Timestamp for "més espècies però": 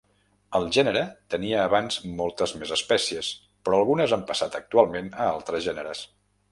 2.63-3.81